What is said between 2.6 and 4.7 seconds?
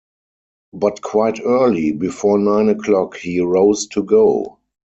o’clock, he rose to go.